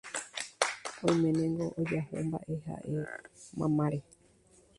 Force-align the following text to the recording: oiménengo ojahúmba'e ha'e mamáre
oiménengo 1.07 1.65
ojahúmba'e 1.79 2.55
ha'e 2.65 2.97
mamáre 3.57 3.99